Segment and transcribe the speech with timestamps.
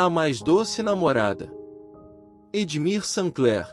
[0.00, 1.52] A mais doce namorada.
[2.52, 3.66] Edmir Sancler.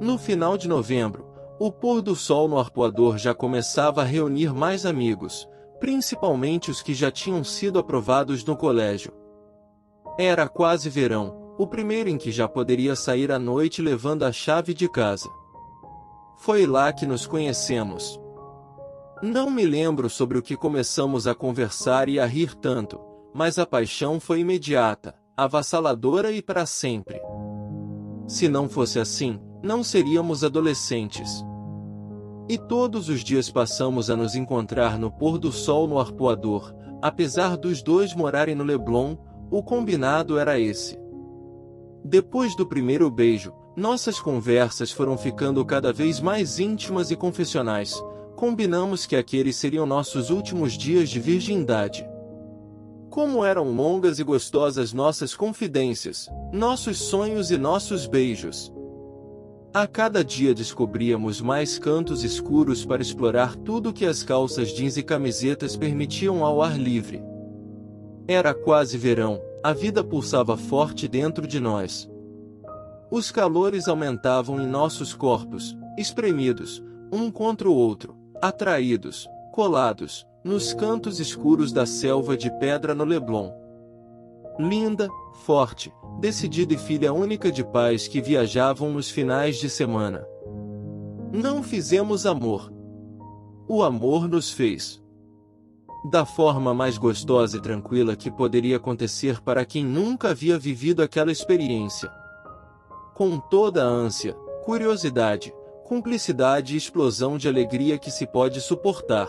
[0.00, 1.26] No final de novembro,
[1.60, 5.46] o pôr do sol no arpoador já começava a reunir mais amigos,
[5.78, 9.12] principalmente os que já tinham sido aprovados no colégio.
[10.18, 14.72] Era quase verão, o primeiro em que já poderia sair à noite levando a chave
[14.72, 15.28] de casa.
[16.38, 18.18] Foi lá que nos conhecemos.
[19.22, 22.98] Não me lembro sobre o que começamos a conversar e a rir tanto,
[23.38, 27.20] mas a paixão foi imediata, avassaladora e para sempre.
[28.26, 31.44] Se não fosse assim, não seríamos adolescentes.
[32.48, 37.56] E todos os dias passamos a nos encontrar no pôr do sol no arpoador, apesar
[37.56, 39.16] dos dois morarem no Leblon,
[39.52, 40.98] o combinado era esse.
[42.04, 48.02] Depois do primeiro beijo, nossas conversas foram ficando cada vez mais íntimas e confessionais.
[48.34, 52.04] Combinamos que aqueles seriam nossos últimos dias de virgindade.
[53.10, 58.72] Como eram longas e gostosas nossas confidências, nossos sonhos e nossos beijos.
[59.72, 65.02] A cada dia descobríamos mais cantos escuros para explorar tudo que as calças jeans e
[65.02, 67.22] camisetas permitiam ao ar livre.
[68.26, 72.08] Era quase verão, a vida pulsava forte dentro de nós.
[73.10, 81.18] Os calores aumentavam em nossos corpos, espremidos, um contra o outro, atraídos, colados, nos cantos
[81.18, 83.50] escuros da selva de pedra no Leblon.
[84.58, 85.08] Linda,
[85.44, 90.26] forte, decidida e filha única de pais que viajavam nos finais de semana.
[91.32, 92.72] Não fizemos amor.
[93.68, 95.02] O amor nos fez.
[96.10, 101.32] Da forma mais gostosa e tranquila que poderia acontecer para quem nunca havia vivido aquela
[101.32, 102.10] experiência
[103.18, 104.32] com toda a ânsia,
[104.64, 105.52] curiosidade,
[105.84, 109.26] cumplicidade e explosão de alegria que se pode suportar.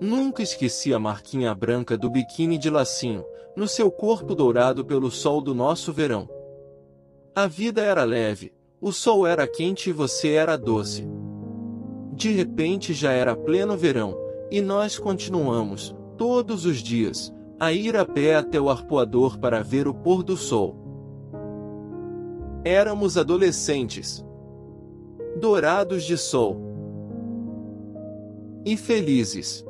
[0.00, 3.24] Nunca esqueci a marquinha branca do biquíni de lacinho,
[3.56, 6.28] no seu corpo dourado pelo sol do nosso verão.
[7.34, 11.08] A vida era leve, o sol era quente e você era doce.
[12.12, 14.14] De repente já era pleno verão,
[14.50, 19.88] e nós continuamos, todos os dias, a ir a pé até o arpoador para ver
[19.88, 20.76] o pôr do sol.
[22.64, 24.24] Éramos adolescentes.
[25.40, 26.60] Dourados de sol.
[28.64, 29.64] E felizes.